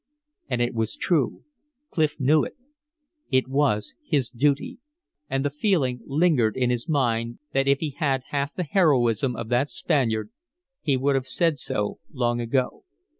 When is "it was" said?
0.63-0.95, 3.29-3.93